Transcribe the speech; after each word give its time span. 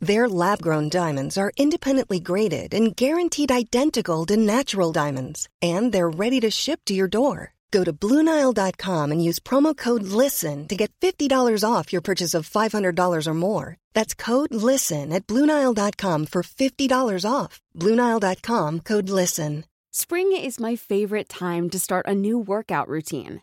Their 0.00 0.28
lab 0.28 0.62
grown 0.62 0.88
diamonds 0.88 1.36
are 1.36 1.52
independently 1.56 2.20
graded 2.20 2.72
and 2.72 2.94
guaranteed 2.94 3.50
identical 3.50 4.24
to 4.26 4.36
natural 4.36 4.92
diamonds, 4.92 5.48
and 5.60 5.92
they're 5.92 6.08
ready 6.08 6.40
to 6.40 6.50
ship 6.50 6.80
to 6.86 6.94
your 6.94 7.08
door. 7.08 7.54
Go 7.70 7.84
to 7.84 7.92
Bluenile.com 7.92 9.12
and 9.12 9.22
use 9.22 9.38
promo 9.40 9.76
code 9.76 10.04
LISTEN 10.04 10.68
to 10.68 10.76
get 10.76 10.92
$50 11.00 11.64
off 11.68 11.92
your 11.92 12.00
purchase 12.00 12.32
of 12.32 12.48
$500 12.48 13.26
or 13.26 13.34
more. 13.34 13.76
That's 13.92 14.14
code 14.14 14.54
LISTEN 14.54 15.12
at 15.12 15.26
Bluenile.com 15.26 16.26
for 16.26 16.42
$50 16.42 17.24
off. 17.30 17.60
Bluenile.com 17.76 18.80
code 18.80 19.10
LISTEN. 19.10 19.64
Spring 19.90 20.30
is 20.36 20.60
my 20.60 20.76
favorite 20.76 21.28
time 21.28 21.68
to 21.70 21.78
start 21.78 22.06
a 22.06 22.14
new 22.14 22.38
workout 22.38 22.88
routine. 22.88 23.42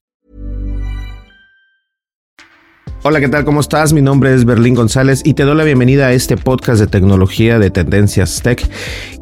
Hola, 3.03 3.19
¿qué 3.19 3.29
tal? 3.29 3.45
¿Cómo 3.45 3.61
estás? 3.61 3.93
Mi 3.93 4.01
nombre 4.03 4.31
es 4.31 4.45
Berlín 4.45 4.75
González 4.75 5.23
y 5.25 5.33
te 5.33 5.41
doy 5.41 5.55
la 5.55 5.63
bienvenida 5.63 6.05
a 6.05 6.13
este 6.13 6.37
podcast 6.37 6.79
de 6.79 6.85
tecnología 6.85 7.57
de 7.57 7.71
Tendencias 7.71 8.43
Tech. 8.43 8.63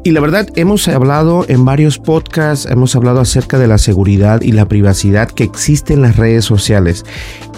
Y 0.04 0.10
la 0.10 0.20
verdad, 0.20 0.46
hemos 0.56 0.86
hablado 0.86 1.46
en 1.48 1.64
varios 1.64 1.98
podcasts, 1.98 2.66
hemos 2.70 2.94
hablado 2.94 3.20
acerca 3.20 3.58
de 3.58 3.68
la 3.68 3.78
seguridad 3.78 4.42
y 4.42 4.52
la 4.52 4.68
privacidad 4.68 5.30
que 5.30 5.44
existe 5.44 5.94
en 5.94 6.02
las 6.02 6.16
redes 6.16 6.44
sociales. 6.44 7.06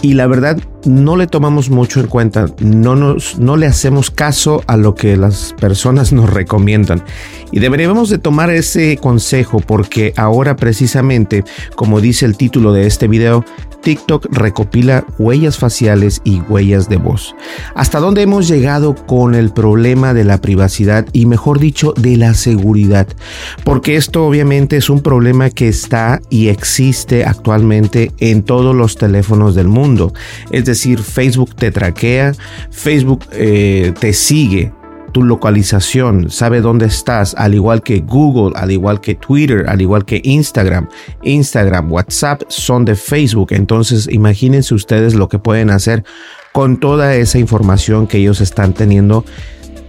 Y 0.02 0.14
la 0.14 0.26
verdad, 0.26 0.58
no 0.84 1.16
le 1.16 1.28
tomamos 1.28 1.70
mucho 1.70 2.00
en 2.00 2.08
cuenta, 2.08 2.46
no, 2.60 2.96
nos, 2.96 3.38
no 3.38 3.56
le 3.56 3.66
hacemos 3.66 4.10
caso 4.10 4.62
a 4.66 4.76
lo 4.76 4.96
que 4.96 5.16
las 5.16 5.54
personas 5.60 6.12
nos 6.12 6.28
recomiendan. 6.28 7.04
Y 7.52 7.60
deberíamos 7.60 8.10
de 8.10 8.18
tomar 8.18 8.50
ese 8.50 8.96
consejo 8.96 9.60
porque 9.60 10.12
ahora 10.16 10.56
precisamente, 10.56 11.44
como 11.76 12.00
dice 12.00 12.26
el 12.26 12.36
título 12.36 12.72
de 12.72 12.86
este 12.88 13.06
video, 13.06 13.44
TikTok 13.82 14.26
recopila 14.30 15.04
huellas 15.18 15.58
faciales 15.58 16.20
y 16.24 16.40
huellas 16.40 16.88
de 16.88 16.96
voz. 16.96 17.34
¿Hasta 17.74 17.98
dónde 17.98 18.22
hemos 18.22 18.48
llegado 18.48 18.94
con 18.94 19.34
el 19.34 19.52
problema 19.52 20.14
de 20.14 20.24
la 20.24 20.40
privacidad 20.40 21.06
y 21.12 21.26
mejor 21.26 21.58
dicho 21.58 21.92
de 21.96 22.16
la 22.16 22.34
seguridad? 22.34 23.08
Porque 23.64 23.96
esto 23.96 24.24
obviamente 24.24 24.76
es 24.76 24.88
un 24.88 25.00
problema 25.00 25.50
que 25.50 25.68
está 25.68 26.20
y 26.30 26.48
existe 26.48 27.24
actualmente 27.24 28.12
en 28.18 28.42
todos 28.42 28.74
los 28.74 28.96
teléfonos 28.96 29.54
del 29.54 29.68
mundo. 29.68 29.91
Es 30.50 30.64
decir, 30.64 31.00
Facebook 31.00 31.54
te 31.54 31.70
traquea, 31.70 32.32
Facebook 32.70 33.24
eh, 33.32 33.92
te 33.98 34.12
sigue 34.12 34.72
tu 35.12 35.22
localización, 35.22 36.30
sabe 36.30 36.62
dónde 36.62 36.86
estás, 36.86 37.34
al 37.36 37.54
igual 37.54 37.82
que 37.82 38.00
Google, 38.00 38.52
al 38.56 38.70
igual 38.70 39.00
que 39.00 39.14
Twitter, 39.14 39.66
al 39.68 39.80
igual 39.80 40.04
que 40.04 40.20
Instagram. 40.24 40.88
Instagram, 41.22 41.92
WhatsApp 41.92 42.42
son 42.48 42.84
de 42.84 42.96
Facebook, 42.96 43.48
entonces 43.50 44.08
imagínense 44.10 44.74
ustedes 44.74 45.14
lo 45.14 45.28
que 45.28 45.38
pueden 45.38 45.70
hacer 45.70 46.04
con 46.52 46.78
toda 46.78 47.14
esa 47.14 47.38
información 47.38 48.06
que 48.06 48.18
ellos 48.18 48.40
están 48.40 48.72
teniendo 48.72 49.24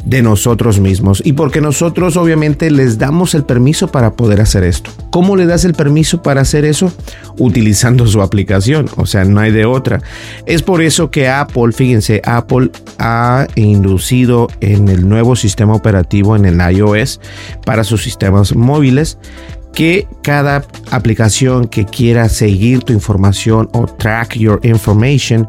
de 0.05 0.21
nosotros 0.21 0.79
mismos 0.79 1.21
y 1.25 1.33
porque 1.33 1.61
nosotros 1.61 2.17
obviamente 2.17 2.69
les 2.71 2.97
damos 2.97 3.35
el 3.35 3.45
permiso 3.45 3.87
para 3.87 4.13
poder 4.13 4.41
hacer 4.41 4.63
esto. 4.63 4.91
¿Cómo 5.11 5.35
le 5.35 5.45
das 5.45 5.65
el 5.65 5.73
permiso 5.73 6.21
para 6.21 6.41
hacer 6.41 6.65
eso? 6.65 6.91
Utilizando 7.37 8.05
su 8.07 8.21
aplicación, 8.21 8.89
o 8.97 9.05
sea, 9.05 9.23
no 9.23 9.39
hay 9.39 9.51
de 9.51 9.65
otra. 9.65 10.01
Es 10.45 10.61
por 10.61 10.81
eso 10.81 11.09
que 11.09 11.29
Apple, 11.29 11.71
fíjense, 11.71 12.21
Apple 12.25 12.71
ha 12.99 13.47
inducido 13.55 14.49
en 14.59 14.89
el 14.89 15.07
nuevo 15.07 15.35
sistema 15.35 15.73
operativo 15.73 16.35
en 16.35 16.45
el 16.45 16.59
iOS 16.75 17.19
para 17.65 17.83
sus 17.83 18.03
sistemas 18.03 18.55
móviles 18.55 19.17
que 19.73 20.07
cada 20.21 20.65
aplicación 20.91 21.67
que 21.67 21.85
quiera 21.85 22.29
seguir 22.29 22.83
tu 22.83 22.93
información 22.93 23.69
o 23.73 23.87
track 23.87 24.35
your 24.35 24.59
information 24.63 25.47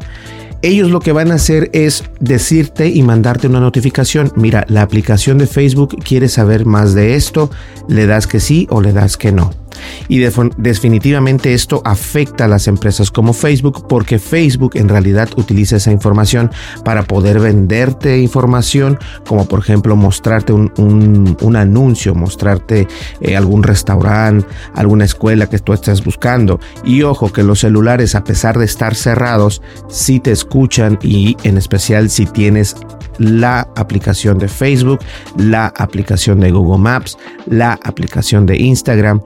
ellos 0.65 0.89
lo 0.89 0.99
que 0.99 1.11
van 1.11 1.31
a 1.31 1.35
hacer 1.35 1.69
es 1.73 2.03
decirte 2.19 2.89
y 2.89 3.03
mandarte 3.03 3.47
una 3.47 3.59
notificación. 3.59 4.31
Mira, 4.35 4.65
la 4.67 4.81
aplicación 4.81 5.37
de 5.37 5.47
Facebook 5.47 5.97
quiere 6.03 6.27
saber 6.27 6.65
más 6.65 6.93
de 6.93 7.15
esto, 7.15 7.51
le 7.87 8.07
das 8.07 8.27
que 8.27 8.39
sí 8.39 8.67
o 8.69 8.81
le 8.81 8.93
das 8.93 9.17
que 9.17 9.31
no. 9.31 9.64
Y 10.07 10.19
definitivamente 10.19 11.53
esto 11.53 11.81
afecta 11.85 12.45
a 12.45 12.47
las 12.47 12.67
empresas 12.67 13.11
como 13.11 13.33
Facebook 13.33 13.87
porque 13.87 14.19
Facebook 14.19 14.71
en 14.75 14.89
realidad 14.89 15.29
utiliza 15.37 15.77
esa 15.77 15.91
información 15.91 16.51
para 16.83 17.03
poder 17.03 17.39
venderte 17.39 18.19
información, 18.19 18.99
como 19.27 19.47
por 19.47 19.59
ejemplo 19.59 19.95
mostrarte 19.95 20.53
un, 20.53 21.55
anuncio, 21.55 22.13
mostrarte 22.15 22.87
eh, 23.21 23.35
algún 23.35 23.63
restaurante, 23.63 24.47
alguna 24.73 25.05
escuela 25.05 25.47
que 25.47 25.59
tú 25.59 25.73
estés 25.73 26.03
buscando. 26.03 26.59
Y 26.83 27.03
ojo 27.03 27.31
que 27.31 27.43
los 27.43 27.59
celulares 27.59 28.15
a 28.15 28.23
pesar 28.23 28.57
de 28.57 28.65
estar 28.65 28.95
cerrados, 28.95 29.61
sí 29.89 30.19
te 30.19 30.31
escuchan 30.31 30.99
y 31.01 31.37
en 31.43 31.57
especial 31.57 32.09
si 32.09 32.25
tienes 32.25 32.75
la 33.17 33.67
aplicación 33.75 34.37
de 34.37 34.47
Facebook, 34.47 34.99
la 35.37 35.67
aplicación 35.77 36.39
de 36.39 36.51
Google 36.51 36.81
Maps, 36.81 37.17
la 37.45 37.79
aplicación 37.83 38.45
de 38.45 38.57
Instagram 38.57 39.21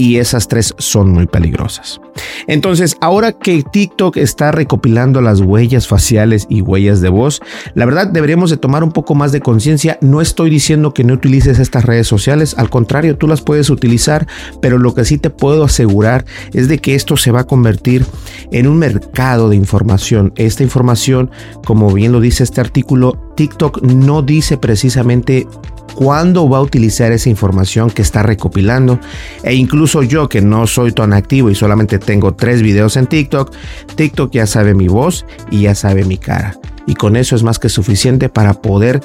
y 0.00 0.16
esas 0.16 0.48
tres 0.48 0.74
son 0.78 1.10
muy 1.10 1.26
peligrosas. 1.26 2.00
Entonces, 2.46 2.96
ahora 3.00 3.32
que 3.32 3.62
TikTok 3.62 4.16
está 4.16 4.52
recopilando 4.52 5.20
las 5.20 5.40
huellas 5.40 5.86
faciales 5.86 6.46
y 6.48 6.62
huellas 6.62 7.00
de 7.00 7.08
voz, 7.08 7.40
la 7.74 7.86
verdad 7.86 8.08
deberíamos 8.08 8.50
de 8.50 8.56
tomar 8.56 8.84
un 8.84 8.92
poco 8.92 9.14
más 9.14 9.32
de 9.32 9.40
conciencia. 9.40 9.98
No 10.00 10.20
estoy 10.20 10.50
diciendo 10.50 10.94
que 10.94 11.04
no 11.04 11.14
utilices 11.14 11.58
estas 11.58 11.84
redes 11.84 12.06
sociales, 12.06 12.54
al 12.58 12.70
contrario, 12.70 13.16
tú 13.16 13.26
las 13.26 13.40
puedes 13.40 13.70
utilizar, 13.70 14.26
pero 14.60 14.78
lo 14.78 14.94
que 14.94 15.04
sí 15.04 15.18
te 15.18 15.30
puedo 15.30 15.64
asegurar 15.64 16.24
es 16.52 16.68
de 16.68 16.78
que 16.78 16.94
esto 16.94 17.16
se 17.16 17.30
va 17.30 17.40
a 17.40 17.46
convertir 17.46 18.04
en 18.52 18.66
un 18.66 18.78
mercado 18.78 19.48
de 19.48 19.56
información. 19.56 20.32
Esta 20.36 20.62
información, 20.62 21.30
como 21.64 21.92
bien 21.92 22.12
lo 22.12 22.20
dice 22.20 22.42
este 22.42 22.60
artículo, 22.60 23.32
TikTok 23.36 23.82
no 23.82 24.22
dice 24.22 24.58
precisamente 24.58 25.46
cuándo 25.94 26.48
va 26.48 26.58
a 26.58 26.62
utilizar 26.62 27.12
esa 27.12 27.28
información 27.28 27.90
que 27.90 28.02
está 28.02 28.22
recopilando. 28.22 28.98
E 29.42 29.54
incluso 29.54 30.02
yo 30.02 30.28
que 30.28 30.40
no 30.40 30.66
soy 30.66 30.92
tan 30.92 31.12
activo 31.12 31.50
y 31.50 31.54
solamente 31.54 31.98
tengo 32.00 32.34
tres 32.34 32.62
videos 32.62 32.96
en 32.96 33.06
TikTok, 33.06 33.52
TikTok 33.94 34.32
ya 34.32 34.46
sabe 34.46 34.74
mi 34.74 34.88
voz 34.88 35.24
y 35.50 35.62
ya 35.62 35.74
sabe 35.74 36.04
mi 36.04 36.18
cara. 36.18 36.58
Y 36.86 36.94
con 36.94 37.16
eso 37.16 37.36
es 37.36 37.42
más 37.42 37.58
que 37.58 37.68
suficiente 37.68 38.28
para 38.28 38.54
poder 38.54 39.00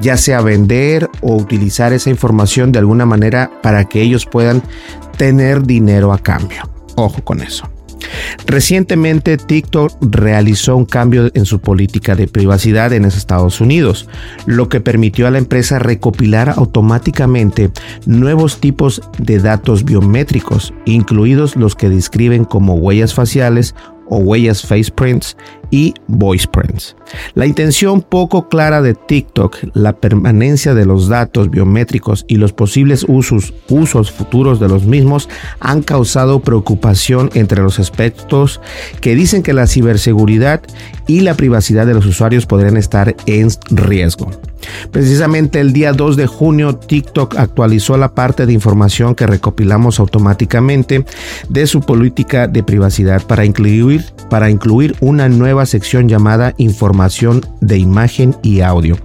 ya 0.00 0.16
sea 0.16 0.40
vender 0.42 1.08
o 1.22 1.36
utilizar 1.36 1.92
esa 1.92 2.10
información 2.10 2.72
de 2.72 2.80
alguna 2.80 3.06
manera 3.06 3.50
para 3.62 3.84
que 3.84 4.02
ellos 4.02 4.26
puedan 4.26 4.62
tener 5.16 5.62
dinero 5.62 6.12
a 6.12 6.18
cambio. 6.18 6.68
Ojo 6.96 7.24
con 7.24 7.40
eso. 7.40 7.68
Recientemente 8.46 9.36
TikTok 9.36 9.92
realizó 10.00 10.76
un 10.76 10.84
cambio 10.84 11.30
en 11.34 11.44
su 11.44 11.60
política 11.60 12.14
de 12.14 12.28
privacidad 12.28 12.92
en 12.92 13.04
Estados 13.04 13.60
Unidos, 13.60 14.08
lo 14.46 14.68
que 14.68 14.80
permitió 14.80 15.26
a 15.26 15.30
la 15.30 15.38
empresa 15.38 15.78
recopilar 15.78 16.50
automáticamente 16.56 17.70
nuevos 18.06 18.60
tipos 18.60 19.02
de 19.18 19.38
datos 19.38 19.84
biométricos, 19.84 20.72
incluidos 20.84 21.56
los 21.56 21.74
que 21.74 21.88
describen 21.88 22.44
como 22.44 22.74
huellas 22.74 23.14
faciales 23.14 23.74
o 24.10 24.18
huellas 24.18 24.62
face 24.62 24.90
prints 24.90 25.36
y 25.70 25.94
voice 26.06 26.46
prints. 26.52 26.96
La 27.34 27.46
intención 27.46 28.02
poco 28.02 28.48
clara 28.48 28.82
de 28.82 28.94
TikTok, 28.94 29.56
la 29.72 29.94
permanencia 29.94 30.74
de 30.74 30.84
los 30.84 31.08
datos 31.08 31.50
biométricos 31.50 32.24
y 32.28 32.36
los 32.36 32.52
posibles 32.52 33.06
usos, 33.08 33.54
usos 33.68 34.10
futuros 34.10 34.60
de 34.60 34.68
los 34.68 34.84
mismos 34.84 35.28
han 35.60 35.82
causado 35.82 36.40
preocupación 36.40 37.30
entre 37.34 37.62
los 37.62 37.78
aspectos 37.78 38.60
que 39.00 39.14
dicen 39.14 39.42
que 39.42 39.52
la 39.52 39.66
ciberseguridad 39.66 40.62
y 41.06 41.20
la 41.20 41.34
privacidad 41.34 41.86
de 41.86 41.94
los 41.94 42.06
usuarios 42.06 42.46
podrían 42.46 42.76
estar 42.76 43.16
en 43.26 43.48
riesgo. 43.70 44.30
Precisamente 44.90 45.60
el 45.60 45.72
día 45.72 45.92
2 45.92 46.16
de 46.16 46.26
junio, 46.26 46.76
TikTok 46.76 47.36
actualizó 47.36 47.96
la 47.96 48.14
parte 48.14 48.46
de 48.46 48.52
información 48.52 49.14
que 49.14 49.26
recopilamos 49.26 50.00
automáticamente 50.00 51.04
de 51.48 51.66
su 51.66 51.80
política 51.80 52.48
de 52.48 52.62
privacidad 52.62 53.22
para 53.26 53.44
incluir, 53.44 54.04
para 54.28 54.50
incluir 54.50 54.96
una 55.00 55.28
nueva 55.28 55.66
sección 55.66 56.08
llamada 56.08 56.54
Información 56.58 57.44
de 57.60 57.78
imagen 57.78 58.36
y 58.42 58.60
audio, 58.60 58.96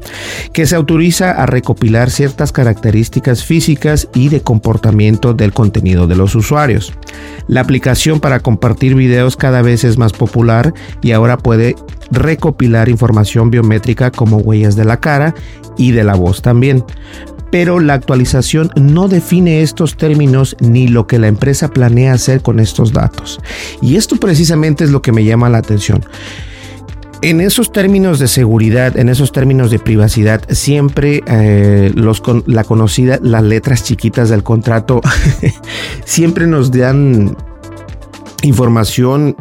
que 0.54 0.66
se 0.66 0.75
autoriza 0.75 1.31
a 1.31 1.46
recopilar 1.46 2.10
ciertas 2.10 2.52
características 2.52 3.44
físicas 3.44 4.07
y 4.13 4.30
de 4.30 4.42
comportamiento 4.42 5.34
del 5.34 5.54
contenido 5.54 6.07
de 6.07 6.16
los 6.16 6.36
usuarios. 6.36 6.94
La 7.48 7.62
aplicación 7.62 8.19
para 8.19 8.40
compartir 8.40 8.96
videos 8.96 9.36
cada 9.36 9.62
vez 9.62 9.84
es 9.84 9.98
más 9.98 10.13
popular 10.13 10.74
y 11.02 11.12
ahora 11.12 11.38
puede 11.38 11.75
recopilar 12.12 12.90
información 12.90 13.50
biométrica 13.52 14.12
como 14.12 14.38
huellas 14.38 14.75
de 14.75 14.86
la 14.86 15.00
cara 15.00 15.36
y 15.78 15.92
de 15.92 16.04
la 16.04 16.16
voz 16.16 16.42
también. 16.42 16.84
Pero 17.52 17.80
la 17.80 17.94
actualización 17.94 18.69
no 18.75 19.07
define 19.07 19.62
estos 19.62 19.96
términos 19.96 20.57
ni 20.60 20.88
lo 20.88 21.07
que 21.07 21.19
la 21.19 21.28
empresa 21.28 21.69
planea 21.69 22.13
hacer 22.13 22.42
con 22.42 22.60
estos 22.60 22.92
datos. 22.92 23.40
Y 23.81 23.96
esto 23.96 24.18
precisamente 24.18 24.84
es 24.84 24.90
lo 24.90 25.02
que 25.02 25.12
me 25.12 25.24
llama 25.24 25.50
la 25.50 25.60
atención. 25.60 26.04
En 27.25 27.42
esos 27.42 27.72
términos 27.72 28.19
de 28.19 28.27
seguridad, 28.27 28.95
en 28.98 29.10
esos 29.10 29.31
términos 29.31 29.72
de 29.72 29.80
privacidad, 29.80 30.44
siempre 30.48 31.24
eh, 31.25 31.92
los 31.95 32.22
la 32.45 32.63
conocida, 32.63 33.18
las 33.19 33.42
letras 33.42 33.83
chiquitas 33.83 34.30
del 34.30 34.44
contrato, 34.44 35.01
siempre 36.06 36.45
nos 36.45 36.69
dan 36.69 37.36
información 38.44 39.36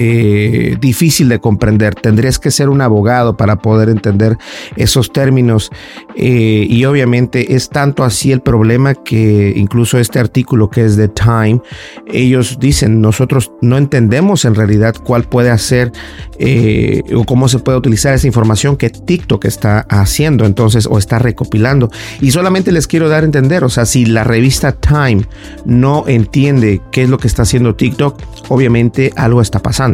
eh, 0.00 0.76
difícil 0.80 1.28
de 1.28 1.40
comprender. 1.40 1.96
Tendrías 1.96 2.38
que 2.38 2.52
ser 2.52 2.68
un 2.68 2.80
abogado 2.80 3.36
para 3.36 3.56
poder 3.56 3.88
entender 3.88 4.38
esos 4.76 5.12
términos 5.12 5.70
eh, 6.14 6.66
y 6.70 6.84
obviamente 6.84 7.56
es 7.56 7.68
tanto 7.68 8.04
así 8.04 8.30
el 8.30 8.40
problema 8.40 8.94
que 8.94 9.52
incluso 9.56 9.98
este 9.98 10.20
artículo 10.20 10.70
que 10.70 10.84
es 10.84 10.96
de 10.96 11.08
Time, 11.08 11.60
ellos 12.06 12.58
dicen 12.60 13.00
nosotros 13.00 13.50
no 13.60 13.76
entendemos 13.76 14.44
en 14.44 14.54
realidad 14.54 14.94
cuál 15.02 15.24
puede 15.24 15.50
hacer 15.50 15.90
eh, 16.38 17.02
o 17.12 17.24
cómo 17.24 17.48
se 17.48 17.58
puede 17.58 17.78
utilizar 17.78 18.14
esa 18.14 18.28
información 18.28 18.76
que 18.76 18.90
TikTok 18.90 19.46
está 19.46 19.80
haciendo 19.88 20.44
entonces 20.44 20.86
o 20.86 20.98
está 20.98 21.18
recopilando 21.18 21.90
y 22.20 22.30
solamente 22.30 22.70
les 22.70 22.86
quiero 22.86 23.08
dar 23.08 23.24
a 23.24 23.26
entender, 23.26 23.64
o 23.64 23.68
sea, 23.68 23.84
si 23.84 24.06
la 24.06 24.22
revista 24.22 24.70
Time 24.70 25.22
no 25.64 26.04
entiende 26.06 26.82
qué 26.92 27.02
es 27.02 27.08
lo 27.08 27.18
que 27.18 27.26
está 27.26 27.42
haciendo 27.42 27.74
TikTok, 27.74 28.20
obviamente 28.48 29.12
algo 29.16 29.40
está 29.40 29.58
pasando. 29.58 29.87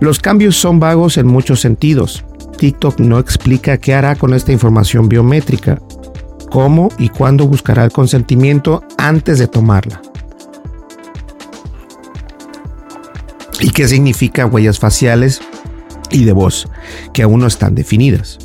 Los 0.00 0.18
cambios 0.18 0.56
son 0.56 0.80
vagos 0.80 1.16
en 1.16 1.26
muchos 1.26 1.60
sentidos. 1.60 2.24
TikTok 2.58 3.00
no 3.00 3.18
explica 3.18 3.78
qué 3.78 3.94
hará 3.94 4.16
con 4.16 4.34
esta 4.34 4.52
información 4.52 5.08
biométrica, 5.08 5.80
cómo 6.50 6.88
y 6.98 7.08
cuándo 7.08 7.46
buscará 7.46 7.84
el 7.84 7.92
consentimiento 7.92 8.82
antes 8.96 9.38
de 9.38 9.48
tomarla. 9.48 10.00
¿Y 13.60 13.70
qué 13.70 13.88
significa 13.88 14.46
huellas 14.46 14.78
faciales 14.78 15.40
y 16.10 16.24
de 16.24 16.32
voz, 16.32 16.68
que 17.12 17.22
aún 17.22 17.40
no 17.40 17.46
están 17.46 17.74
definidas? 17.74 18.38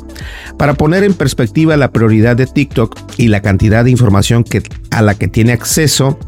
Para 0.56 0.74
poner 0.74 1.04
en 1.04 1.14
perspectiva 1.14 1.76
la 1.76 1.92
prioridad 1.92 2.36
de 2.36 2.46
TikTok 2.46 2.98
y 3.16 3.28
la 3.28 3.42
cantidad 3.42 3.84
de 3.84 3.90
información 3.90 4.44
que, 4.44 4.62
a 4.90 5.02
la 5.02 5.14
que 5.14 5.28
tiene 5.28 5.52
acceso, 5.52 6.18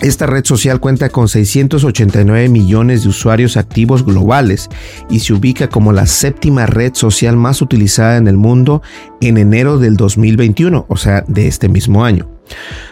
esta 0.00 0.26
red 0.26 0.44
social 0.44 0.80
cuenta 0.80 1.10
con 1.10 1.28
689 1.28 2.48
millones 2.48 3.02
de 3.02 3.10
usuarios 3.10 3.56
activos 3.56 4.04
globales 4.04 4.68
y 5.10 5.20
se 5.20 5.34
ubica 5.34 5.68
como 5.68 5.92
la 5.92 6.06
séptima 6.06 6.66
red 6.66 6.94
social 6.94 7.36
más 7.36 7.60
utilizada 7.60 8.16
en 8.16 8.26
el 8.26 8.36
mundo 8.36 8.82
en 9.20 9.36
enero 9.36 9.78
del 9.78 9.96
2021, 9.96 10.86
o 10.88 10.96
sea, 10.96 11.24
de 11.28 11.46
este 11.46 11.68
mismo 11.68 12.04
año. 12.04 12.39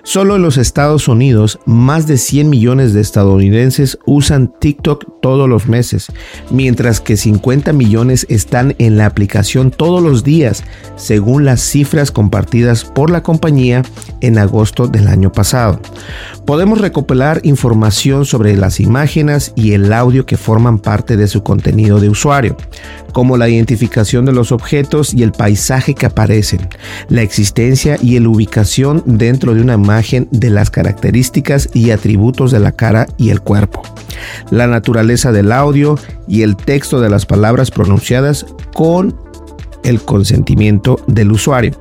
Solo 0.03 0.37
en 0.37 0.43
los 0.43 0.57
Estados 0.57 1.09
Unidos, 1.09 1.59
más 1.67 2.07
de 2.07 2.17
100 2.17 2.49
millones 2.49 2.95
de 2.95 3.01
estadounidenses 3.01 3.99
usan 4.07 4.53
TikTok 4.59 5.21
todos 5.21 5.49
los 5.49 5.69
meses, 5.69 6.07
mientras 6.51 7.01
que 7.01 7.17
50 7.17 7.73
millones 7.73 8.27
están 8.31 8.75
en 8.79 8.97
la 8.97 9.07
aplicación 9.07 9.71
todos 9.71 10.03
los 10.03 10.25
días, 10.25 10.65
según 10.97 11.45
las 11.45 11.61
cifras 11.61 12.11
compartidas 12.11 12.85
por 12.85 13.11
la 13.11 13.23
compañía 13.23 13.83
en 14.21 14.39
agosto 14.39 14.87
del 14.87 15.09
año 15.09 15.33
pasado. 15.33 15.81
Podemos 16.47 16.81
recopilar 16.81 17.41
información 17.45 18.25
sobre 18.25 18.57
las 18.57 18.81
imágenes 18.81 19.53
y 19.55 19.73
el 19.73 19.93
audio 19.93 20.25
que 20.25 20.39
forman 20.39 20.79
parte 20.79 21.17
de 21.17 21.29
su 21.29 21.43
contenido 21.43 22.01
de 22.01 22.09
usuario, 22.09 22.57
como 23.13 23.37
la 23.37 23.49
identificación 23.49 24.25
de 24.25 24.33
los 24.33 24.53
objetos 24.53 25.13
y 25.13 25.23
el 25.23 25.33
paisaje 25.33 25.95
que 25.95 26.07
aparecen, 26.07 26.69
la 27.09 27.23
existencia 27.23 27.99
y 28.01 28.19
la 28.19 28.29
ubicación 28.29 29.03
dentro 29.05 29.48
de 29.55 29.63
una 29.63 29.75
imagen 29.75 30.29
de 30.31 30.51
las 30.51 30.71
características 30.71 31.69
y 31.75 31.91
atributos 31.91 32.51
de 32.51 32.61
la 32.61 32.73
cara 32.73 33.07
y 33.17 33.31
el 33.31 33.41
cuerpo, 33.41 33.83
la 34.51 34.67
naturaleza 34.67 35.33
del 35.33 35.53
audio 35.53 35.99
y 36.27 36.43
el 36.43 36.57
texto 36.57 37.01
de 37.01 37.11
las 37.11 37.27
palabras 37.27 37.71
pronunciadas 37.71 38.47
con 38.75 39.17
el 39.85 40.01
consentimiento 40.01 41.01
del 41.07 41.33
usuario. 41.33 41.73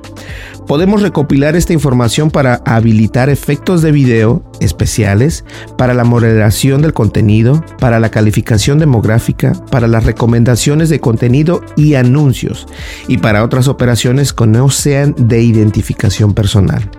Podemos 0.66 1.00
recopilar 1.00 1.56
esta 1.56 1.72
información 1.72 2.30
para 2.30 2.56
habilitar 2.66 3.30
efectos 3.30 3.80
de 3.80 3.90
video 3.90 4.42
especiales, 4.60 5.44
para 5.78 5.94
la 5.94 6.04
moderación 6.04 6.82
del 6.82 6.92
contenido, 6.92 7.64
para 7.78 7.98
la 7.98 8.10
calificación 8.10 8.78
demográfica, 8.78 9.54
para 9.70 9.88
las 9.88 10.04
recomendaciones 10.04 10.90
de 10.90 11.00
contenido 11.00 11.62
y 11.76 11.94
anuncios, 11.94 12.66
y 13.08 13.16
para 13.16 13.44
otras 13.44 13.66
operaciones 13.66 14.34
que 14.34 14.46
no 14.46 14.68
sean 14.68 15.14
de 15.16 15.40
identificación 15.40 16.34
personal. 16.34 16.90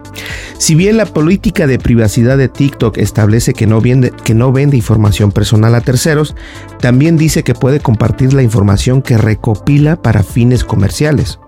Si 0.58 0.76
bien 0.76 0.98
la 0.98 1.06
política 1.06 1.68
de 1.68 1.80
privacidad 1.80 2.38
de 2.38 2.50
TikTok 2.50 2.98
establece 2.98 3.54
que 3.54 3.68
no, 3.68 3.82
vende, 3.82 4.12
que 4.24 4.34
no 4.34 4.52
vende 4.52 4.78
información 4.78 5.32
personal 5.32 5.76
a 5.76 5.82
terceros, 5.82 6.36
también 6.80 7.18
dice 7.18 7.44
que 7.44 7.54
puede 7.54 7.80
compartir 7.80 8.34
la 8.34 8.44
información 8.44 9.02
que 9.02 9.18
recopila 9.18 10.02
para 10.02 10.24
fines 10.24 10.64
comerciales. 10.64 11.40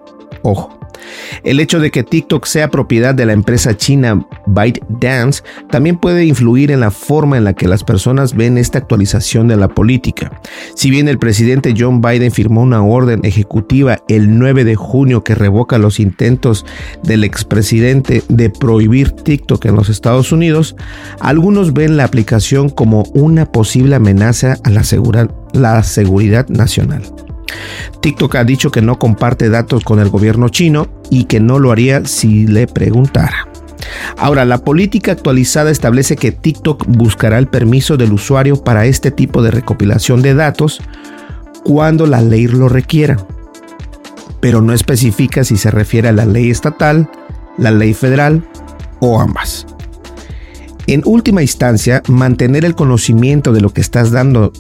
Ojo. 0.44 0.81
El 1.44 1.60
hecho 1.60 1.80
de 1.80 1.92
que 1.92 2.04
TikTok 2.04 2.46
sea 2.46 2.70
propiedad 2.70 3.16
de 3.16 3.26
la 3.26 3.34
empresa 3.34 3.76
china 3.76 4.26
ByteDance 4.48 5.44
también 5.70 5.98
puede 5.98 6.26
influir 6.26 6.72
en 6.72 6.80
la 6.82 6.92
forma 6.92 7.38
en 7.38 7.44
la 7.44 7.54
que 7.54 7.68
las 7.68 7.84
personas 7.84 8.36
ven 8.36 8.58
esta 8.58 8.78
actualización 8.78 9.48
de 9.48 9.58
la 9.58 9.68
política. 9.68 10.40
Si 10.76 10.90
bien 10.90 11.08
el 11.08 11.20
presidente 11.20 11.74
John 11.78 12.02
Biden 12.02 12.32
firmó 12.32 12.62
una 12.62 12.84
orden 12.84 13.22
ejecutiva 13.24 14.00
el 14.08 14.38
9 14.38 14.64
de 14.64 14.76
junio 14.76 15.24
que 15.24 15.36
revoca 15.36 15.78
los 15.78 16.00
intentos 16.00 16.66
del 17.04 17.24
expresidente 17.24 18.24
de 18.30 18.50
prohibir 18.50 19.12
TikTok 19.12 19.66
en 19.66 19.76
los 19.76 19.90
Estados 19.90 20.32
Unidos, 20.32 20.76
algunos 21.20 21.74
ven 21.74 21.98
la 21.98 22.04
aplicación 22.04 22.70
como 22.70 23.04
una 23.14 23.46
posible 23.52 23.96
amenaza 23.96 24.58
a 24.64 24.70
la, 24.70 24.84
la 25.54 25.84
seguridad 25.84 26.48
nacional. 26.50 27.04
TikTok 28.02 28.36
ha 28.36 28.44
dicho 28.44 28.72
que 28.72 28.82
no 28.82 29.00
comparte 29.00 29.50
datos 29.50 29.84
con 29.84 30.00
el 30.00 30.10
gobierno 30.10 30.50
chino 30.50 30.88
y 31.10 31.26
que 31.26 31.40
no 31.40 31.60
lo 31.60 31.72
haría 31.72 32.06
si 32.06 32.48
le 32.48 32.68
preguntara. 32.68 33.48
Ahora, 34.18 34.46
la 34.46 34.60
política 34.60 35.12
actualizada 35.12 35.72
establece 35.72 36.16
que 36.16 36.32
TikTok 36.32 36.86
buscará 36.88 37.38
el 37.38 37.48
permiso 37.48 37.98
del 37.98 38.14
usuario 38.14 38.64
para 38.64 38.86
este 38.86 39.12
tipo 39.12 39.42
de 39.42 39.52
recopilación 39.52 40.22
de 40.22 40.34
datos 40.34 40.82
cuando 41.64 42.08
la 42.08 42.22
ley 42.22 42.48
lo 42.48 42.70
requiera, 42.70 43.18
pero 44.40 44.62
no 44.62 44.74
especifica 44.74 45.44
si 45.44 45.58
se 45.58 45.72
refiere 45.72 46.10
a 46.10 46.14
la 46.14 46.26
ley 46.26 46.50
estatal, 46.50 47.10
la 47.58 47.72
ley 47.72 47.94
federal 47.94 48.44
o 49.00 49.20
ambas. 49.20 49.66
En 50.88 51.04
última 51.06 51.42
instancia, 51.42 52.02
mantener 52.08 52.66
el 52.66 52.76
conocimiento 52.76 53.54
de 53.54 53.62
lo 53.62 53.70
que 53.70 53.82
estás 53.82 54.12
dando 54.12 54.52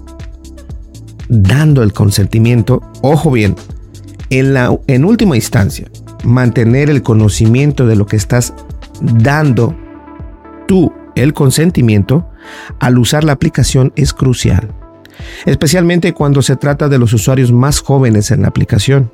dando 1.32 1.82
el 1.82 1.94
consentimiento, 1.94 2.82
ojo 3.02 3.32
bien, 3.32 3.56
en, 4.30 4.54
la, 4.54 4.78
en 4.88 5.06
última 5.06 5.38
instancia, 5.38 5.90
mantener 6.26 6.90
el 6.90 7.02
conocimiento 7.02 7.88
de 7.88 7.96
lo 7.96 8.06
que 8.06 8.18
estás 8.18 8.54
dando 9.02 9.74
tú 10.68 10.92
el 11.16 11.34
consentimiento 11.34 12.30
al 12.80 12.98
usar 12.98 13.24
la 13.24 13.32
aplicación 13.32 13.94
es 13.96 14.14
crucial, 14.14 14.74
especialmente 15.46 16.14
cuando 16.14 16.42
se 16.42 16.58
trata 16.58 16.90
de 16.90 17.00
los 17.00 17.14
usuarios 17.14 17.52
más 17.52 17.80
jóvenes 17.80 18.32
en 18.32 18.42
la 18.42 18.50
aplicación. 18.50 19.12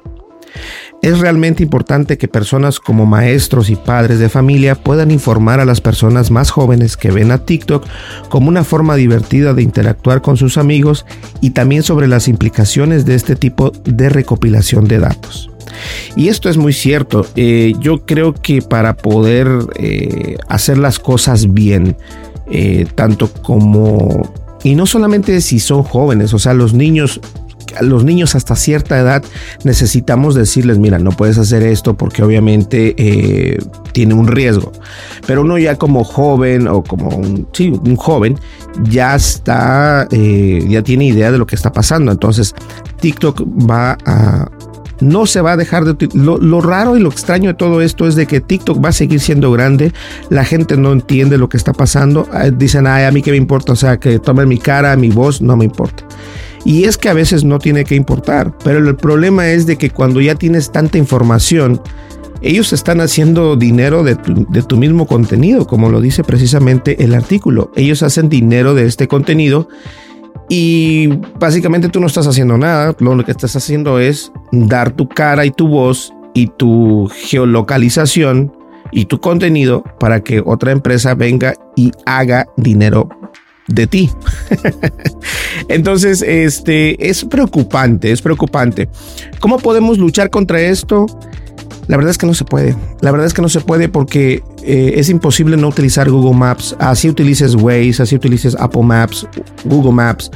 Es 1.01 1.19
realmente 1.19 1.61
importante 1.61 2.17
que 2.17 2.27
personas 2.27 2.79
como 2.79 3.05
maestros 3.05 3.69
y 3.69 3.75
padres 3.75 4.17
de 4.19 4.29
familia 4.29 4.75
puedan 4.75 5.11
informar 5.11 5.59
a 5.59 5.65
las 5.65 5.79
personas 5.79 6.31
más 6.31 6.49
jóvenes 6.49 6.97
que 6.97 7.11
ven 7.11 7.31
a 7.31 7.37
TikTok 7.37 7.85
como 8.29 8.49
una 8.49 8.63
forma 8.63 8.95
divertida 8.95 9.53
de 9.53 9.61
interactuar 9.61 10.21
con 10.21 10.37
sus 10.37 10.57
amigos 10.57 11.05
y 11.39 11.51
también 11.51 11.83
sobre 11.83 12.07
las 12.07 12.27
implicaciones 12.27 13.05
de 13.05 13.15
este 13.15 13.35
tipo 13.35 13.71
de 13.85 14.09
recopilación 14.09 14.87
de 14.87 14.99
datos. 14.99 15.51
Y 16.15 16.29
esto 16.29 16.49
es 16.49 16.57
muy 16.57 16.73
cierto. 16.73 17.27
Eh, 17.35 17.73
yo 17.79 18.05
creo 18.05 18.33
que 18.33 18.63
para 18.63 18.97
poder 18.97 19.47
eh, 19.75 20.37
hacer 20.47 20.79
las 20.79 20.97
cosas 20.97 21.53
bien, 21.53 21.95
eh, 22.49 22.87
tanto 22.95 23.31
como... 23.31 24.33
Y 24.63 24.73
no 24.73 24.87
solamente 24.87 25.39
si 25.41 25.59
son 25.59 25.83
jóvenes, 25.83 26.33
o 26.33 26.39
sea, 26.39 26.55
los 26.55 26.73
niños 26.73 27.21
los 27.81 28.03
niños 28.03 28.35
hasta 28.35 28.55
cierta 28.55 28.97
edad 28.99 29.23
necesitamos 29.63 30.35
decirles, 30.35 30.77
mira, 30.77 30.99
no 30.99 31.11
puedes 31.11 31.37
hacer 31.37 31.63
esto 31.63 31.95
porque 31.95 32.23
obviamente 32.23 32.95
eh, 32.97 33.57
tiene 33.91 34.13
un 34.13 34.27
riesgo. 34.27 34.71
Pero 35.25 35.41
uno 35.41 35.57
ya 35.57 35.75
como 35.75 36.03
joven 36.03 36.67
o 36.67 36.83
como 36.83 37.09
un, 37.09 37.47
sí, 37.53 37.69
un 37.69 37.95
joven 37.95 38.39
ya 38.89 39.15
está, 39.15 40.07
eh, 40.11 40.65
ya 40.67 40.81
tiene 40.83 41.05
idea 41.05 41.31
de 41.31 41.37
lo 41.37 41.47
que 41.47 41.55
está 41.55 41.71
pasando. 41.71 42.11
Entonces 42.11 42.53
TikTok 42.99 43.41
va 43.69 43.97
a 44.05 44.49
no 44.99 45.25
se 45.25 45.41
va 45.41 45.53
a 45.53 45.57
dejar 45.57 45.85
de 45.85 46.09
lo, 46.13 46.61
raro 46.61 46.97
y 46.97 46.99
lo 46.99 47.09
extraño 47.09 47.49
de 47.49 47.53
todo 47.53 47.81
esto 47.81 48.07
es 48.07 48.15
de 48.15 48.25
que 48.25 48.41
TikTok 48.41 48.83
va 48.83 48.89
a 48.89 48.93
seguir 48.93 49.19
siendo 49.19 49.51
grande, 49.51 49.93
la 50.29 50.43
gente 50.43 50.77
no 50.77 50.91
entiende 50.91 51.37
lo 51.37 51.49
que 51.49 51.57
está 51.57 51.73
pasando, 51.73 52.27
ah, 52.31 52.49
dicen, 52.49 52.87
ay, 52.87 53.05
a 53.05 53.11
mí 53.11 53.21
qué 53.21 53.31
me 53.31 53.37
importa, 53.37 53.73
o 53.73 53.75
sea, 53.75 53.97
que 53.97 54.19
tomen 54.19 54.47
mi 54.47 54.57
cara, 54.57 54.95
mi 54.95 55.09
voz, 55.09 55.41
no 55.41 55.55
me 55.55 55.65
importa. 55.65 56.03
Y 56.67 56.83
es 56.83 56.97
que 56.97 57.07
a 57.07 57.13
veces 57.13 57.45
no 57.45 57.59
tiene 57.59 57.85
que 57.85 57.95
importar, 57.95 58.53
pero 58.61 58.79
el 58.79 58.93
problema 58.97 59.47
es 59.47 59.65
de 59.65 59.77
que 59.77 59.89
cuando 59.89 60.19
ya 60.19 60.35
tienes 60.35 60.69
tanta 60.69 60.97
información, 60.97 61.81
ellos 62.41 62.73
están 62.73 62.99
haciendo 62.99 63.55
dinero 63.55 64.03
de 64.03 64.15
tu, 64.17 64.75
mismo 64.75 65.07
contenido, 65.07 65.65
como 65.65 65.89
lo 65.89 66.01
dice 66.01 66.25
precisamente 66.25 67.01
el 67.05 67.15
artículo. 67.15 67.71
Ellos 67.77 68.03
hacen 68.03 68.27
dinero 68.27 68.73
de 68.73 68.85
este 68.85 69.07
contenido 69.07 69.69
y 70.49 71.07
básicamente 71.39 71.87
tú 71.87 72.01
no 72.01 72.07
estás 72.07 72.27
haciendo 72.27 72.57
nada, 72.57 72.93
lo 72.99 73.23
que 73.23 73.31
estás 73.31 73.55
haciendo 73.55 73.97
es 73.99 74.33
dar 74.51 74.91
tu 74.91 75.07
cara 75.07 75.45
y 75.45 75.51
tu 75.51 75.69
voz 75.69 76.11
y 76.33 76.47
tu 76.47 77.09
geolocalización 77.15 78.51
y 78.91 79.05
tu 79.05 79.21
contenido 79.21 79.85
para 80.01 80.19
que 80.19 80.43
otra 80.45 80.73
empresa 80.73 81.15
venga 81.15 81.53
y 81.77 81.93
haga 82.05 82.45
dinero 82.57 83.07
de 83.67 83.87
ti. 83.87 84.09
Entonces, 85.69 86.21
este 86.21 87.09
es 87.09 87.25
preocupante, 87.25 88.11
es 88.11 88.21
preocupante. 88.21 88.89
¿Cómo 89.39 89.57
podemos 89.59 89.97
luchar 89.97 90.29
contra 90.29 90.61
esto? 90.61 91.05
La 91.87 91.95
verdad 91.95 92.11
es 92.11 92.17
que 92.17 92.25
no 92.25 92.33
se 92.33 92.43
puede. 92.43 92.75
La 93.01 93.11
verdad 93.11 93.27
es 93.27 93.33
que 93.33 93.41
no 93.41 93.49
se 93.49 93.61
puede 93.61 93.87
porque 93.87 94.43
eh, 94.63 94.93
es 94.95 95.09
imposible 95.09 95.55
no 95.55 95.69
utilizar 95.69 96.09
Google 96.09 96.37
Maps. 96.37 96.75
Así 96.79 97.09
utilices 97.09 97.55
Waze, 97.55 98.03
así 98.03 98.15
utilices 98.15 98.55
Apple 98.59 98.83
Maps, 98.83 99.25
Google 99.65 99.93
Maps, 99.93 100.29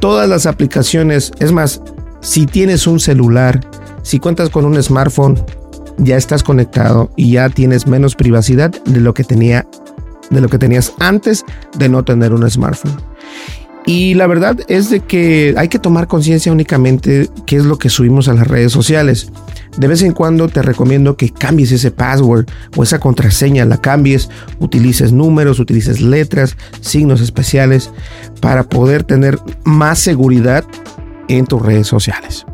todas 0.00 0.28
las 0.28 0.46
aplicaciones. 0.46 1.32
Es 1.40 1.50
más, 1.50 1.82
si 2.20 2.46
tienes 2.46 2.86
un 2.86 3.00
celular, 3.00 3.60
si 4.02 4.20
cuentas 4.20 4.48
con 4.48 4.64
un 4.64 4.80
smartphone, 4.80 5.36
ya 5.98 6.16
estás 6.16 6.42
conectado 6.42 7.10
y 7.16 7.32
ya 7.32 7.48
tienes 7.48 7.86
menos 7.86 8.14
privacidad 8.14 8.70
de 8.70 9.00
lo 9.00 9.12
que 9.12 9.24
tenía 9.24 9.66
de 10.32 10.40
lo 10.40 10.48
que 10.48 10.58
tenías 10.58 10.92
antes 10.98 11.44
de 11.78 11.88
no 11.88 12.04
tener 12.04 12.32
un 12.32 12.48
smartphone. 12.50 12.96
Y 13.84 14.14
la 14.14 14.26
verdad 14.26 14.58
es 14.68 14.90
de 14.90 15.00
que 15.00 15.54
hay 15.56 15.68
que 15.68 15.78
tomar 15.78 16.06
conciencia 16.06 16.52
únicamente 16.52 17.28
qué 17.46 17.56
es 17.56 17.64
lo 17.64 17.78
que 17.78 17.88
subimos 17.88 18.28
a 18.28 18.34
las 18.34 18.46
redes 18.46 18.70
sociales. 18.70 19.32
De 19.76 19.88
vez 19.88 20.02
en 20.02 20.12
cuando 20.12 20.48
te 20.48 20.62
recomiendo 20.62 21.16
que 21.16 21.30
cambies 21.30 21.72
ese 21.72 21.90
password 21.90 22.46
o 22.76 22.82
esa 22.82 23.00
contraseña, 23.00 23.64
la 23.64 23.78
cambies, 23.78 24.28
utilices 24.60 25.12
números, 25.12 25.58
utilices 25.58 26.00
letras, 26.00 26.56
signos 26.80 27.20
especiales 27.20 27.90
para 28.40 28.64
poder 28.64 29.02
tener 29.02 29.38
más 29.64 29.98
seguridad 29.98 30.64
en 31.28 31.46
tus 31.46 31.60
redes 31.60 31.88
sociales. 31.88 32.46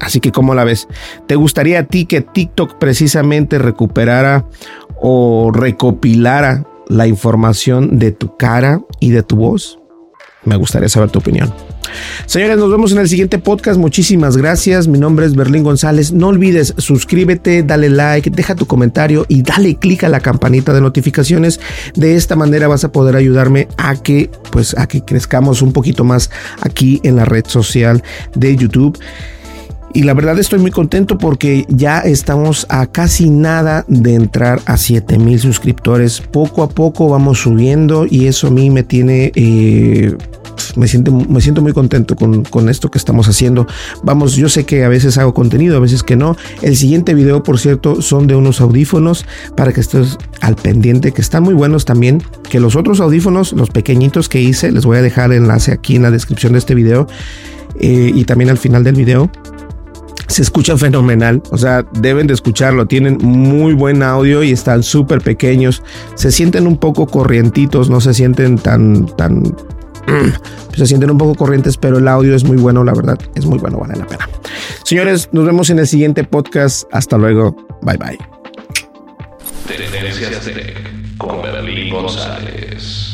Así 0.00 0.18
que, 0.18 0.32
¿cómo 0.32 0.54
la 0.54 0.64
ves? 0.64 0.88
¿Te 1.28 1.36
gustaría 1.36 1.80
a 1.80 1.84
ti 1.84 2.06
que 2.06 2.20
TikTok 2.20 2.78
precisamente 2.78 3.58
recuperara 3.58 4.44
o 5.00 5.52
recopilara 5.54 6.66
la 6.88 7.06
información 7.06 7.98
de 7.98 8.12
tu 8.12 8.36
cara 8.36 8.80
y 9.00 9.10
de 9.10 9.22
tu 9.22 9.36
voz? 9.36 9.78
Me 10.44 10.56
gustaría 10.56 10.88
saber 10.88 11.10
tu 11.10 11.18
opinión. 11.18 11.52
Señores, 12.26 12.58
nos 12.58 12.70
vemos 12.70 12.92
en 12.92 12.98
el 12.98 13.08
siguiente 13.08 13.38
podcast. 13.38 13.78
Muchísimas 13.78 14.36
gracias. 14.36 14.88
Mi 14.88 14.98
nombre 14.98 15.26
es 15.26 15.34
Berlín 15.34 15.62
González. 15.62 16.12
No 16.12 16.28
olvides 16.28 16.74
suscríbete, 16.76 17.62
dale 17.62 17.88
like, 17.88 18.30
deja 18.30 18.54
tu 18.54 18.66
comentario 18.66 19.24
y 19.28 19.42
dale 19.42 19.76
click 19.76 20.04
a 20.04 20.08
la 20.08 20.20
campanita 20.20 20.72
de 20.72 20.80
notificaciones. 20.80 21.60
De 21.94 22.16
esta 22.16 22.36
manera 22.36 22.68
vas 22.68 22.84
a 22.84 22.92
poder 22.92 23.16
ayudarme 23.16 23.68
a 23.76 23.96
que, 23.96 24.30
pues, 24.50 24.76
a 24.76 24.86
que 24.86 25.04
crezcamos 25.04 25.62
un 25.62 25.72
poquito 25.72 26.04
más 26.04 26.30
aquí 26.60 27.00
en 27.04 27.16
la 27.16 27.24
red 27.24 27.44
social 27.46 28.02
de 28.34 28.56
YouTube. 28.56 28.98
Y 29.94 30.02
la 30.02 30.12
verdad 30.12 30.36
estoy 30.40 30.58
muy 30.58 30.72
contento 30.72 31.18
porque 31.18 31.64
ya 31.68 32.00
estamos 32.00 32.66
a 32.68 32.88
casi 32.88 33.30
nada 33.30 33.84
de 33.86 34.14
entrar 34.14 34.60
a 34.66 34.76
7000 34.76 35.38
suscriptores. 35.38 36.20
Poco 36.20 36.64
a 36.64 36.68
poco 36.68 37.08
vamos 37.08 37.38
subiendo 37.38 38.04
y 38.04 38.26
eso 38.26 38.48
a 38.48 38.50
mí 38.50 38.70
me 38.70 38.82
tiene... 38.82 39.30
Eh, 39.36 40.16
me 40.76 40.88
siento, 40.88 41.12
me 41.12 41.40
siento 41.40 41.62
muy 41.62 41.72
contento 41.72 42.16
con, 42.16 42.68
esto 42.68 42.90
que 42.90 42.98
estamos 42.98 43.28
haciendo. 43.28 43.68
Vamos, 44.02 44.34
yo 44.34 44.48
sé 44.48 44.64
que 44.64 44.84
a 44.84 44.88
veces 44.88 45.16
hago 45.16 45.32
contenido, 45.32 45.76
a 45.76 45.80
veces 45.80 46.02
que 46.02 46.16
no. 46.16 46.36
El 46.62 46.76
siguiente 46.76 47.14
video, 47.14 47.44
por 47.44 47.60
cierto, 47.60 48.02
son 48.02 48.26
de 48.26 48.34
unos 48.34 48.60
audífonos 48.60 49.26
para 49.56 49.72
que 49.72 49.80
estés 49.80 50.18
al 50.40 50.56
pendiente, 50.56 51.12
que 51.12 51.20
están 51.20 51.44
muy 51.44 51.54
buenos 51.54 51.84
también. 51.84 52.20
Que 52.50 52.58
los 52.58 52.74
otros 52.74 53.00
audífonos, 53.00 53.52
los 53.52 53.70
pequeñitos 53.70 54.28
que 54.28 54.40
hice, 54.40 54.72
les 54.72 54.84
voy 54.84 54.98
a 54.98 55.02
dejar 55.02 55.30
el 55.30 55.42
enlace 55.42 55.70
aquí 55.70 55.94
en 55.94 56.02
la 56.02 56.10
descripción 56.10 56.52
de 56.52 56.58
este 56.58 56.74
video 56.74 57.06
eh, 57.78 58.10
y 58.12 58.24
también 58.24 58.50
al 58.50 58.58
final 58.58 58.82
del 58.82 58.96
video 58.96 59.30
se 60.28 60.42
escucha 60.42 60.76
fenomenal, 60.76 61.42
o 61.50 61.58
sea, 61.58 61.84
deben 62.00 62.26
de 62.26 62.34
escucharlo, 62.34 62.86
tienen 62.86 63.18
muy 63.22 63.74
buen 63.74 64.02
audio 64.02 64.42
y 64.42 64.52
están 64.52 64.82
súper 64.82 65.20
pequeños, 65.20 65.82
se 66.14 66.32
sienten 66.32 66.66
un 66.66 66.78
poco 66.78 67.06
corrientitos, 67.06 67.90
no 67.90 68.00
se 68.00 68.14
sienten 68.14 68.58
tan, 68.58 69.06
tan, 69.16 69.42
se 70.76 70.86
sienten 70.86 71.10
un 71.10 71.18
poco 71.18 71.34
corrientes, 71.34 71.76
pero 71.76 71.98
el 71.98 72.08
audio 72.08 72.34
es 72.34 72.44
muy 72.44 72.56
bueno, 72.56 72.84
la 72.84 72.94
verdad, 72.94 73.18
es 73.34 73.46
muy 73.46 73.58
bueno, 73.58 73.78
vale 73.78 73.96
la 73.96 74.06
pena. 74.06 74.28
Señores, 74.84 75.28
nos 75.32 75.46
vemos 75.46 75.70
en 75.70 75.78
el 75.78 75.86
siguiente 75.86 76.24
podcast, 76.24 76.84
hasta 76.92 77.18
luego, 77.18 77.56
bye 77.82 77.96
bye. 77.96 78.18
con 81.18 81.40
González. 81.90 83.13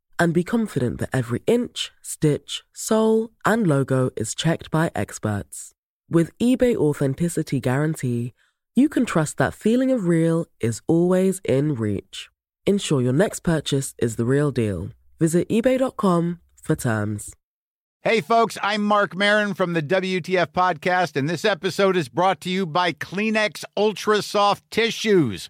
and 0.21 0.35
be 0.35 0.43
confident 0.43 0.99
that 0.99 1.09
every 1.11 1.41
inch, 1.47 1.91
stitch, 2.03 2.61
sole, 2.71 3.31
and 3.43 3.65
logo 3.65 4.11
is 4.15 4.35
checked 4.35 4.69
by 4.69 4.91
experts. 4.93 5.73
With 6.11 6.37
eBay 6.37 6.75
Authenticity 6.75 7.59
Guarantee, 7.59 8.35
you 8.75 8.87
can 8.87 9.03
trust 9.03 9.39
that 9.39 9.55
feeling 9.55 9.89
of 9.89 10.05
real 10.07 10.45
is 10.59 10.83
always 10.85 11.41
in 11.43 11.73
reach. 11.73 12.29
Ensure 12.67 13.01
your 13.01 13.13
next 13.13 13.39
purchase 13.39 13.95
is 13.97 14.15
the 14.15 14.25
real 14.25 14.51
deal. 14.51 14.91
Visit 15.19 15.49
eBay.com 15.49 16.39
for 16.61 16.75
terms. 16.75 17.33
Hey, 18.03 18.21
folks, 18.21 18.59
I'm 18.61 18.83
Mark 18.83 19.15
Marin 19.15 19.55
from 19.55 19.73
the 19.73 19.81
WTF 19.81 20.47
Podcast, 20.47 21.15
and 21.15 21.27
this 21.27 21.45
episode 21.45 21.97
is 21.97 22.09
brought 22.09 22.41
to 22.41 22.49
you 22.51 22.67
by 22.67 22.93
Kleenex 22.93 23.63
Ultra 23.75 24.21
Soft 24.21 24.69
Tissues, 24.69 25.49